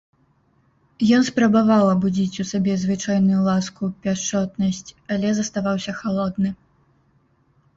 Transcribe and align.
Ён 1.17 1.25
спрабаваў 1.29 1.85
абудзіць 1.95 2.39
у 2.43 2.45
сабе 2.51 2.73
звычайную 2.85 3.41
ласку, 3.49 3.83
пяшчотнасць, 4.07 4.89
але 5.17 5.29
заставаўся 5.41 5.91
халодны. 5.99 6.49